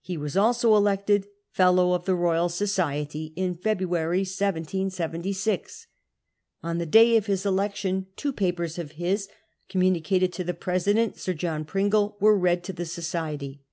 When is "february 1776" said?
3.56-5.88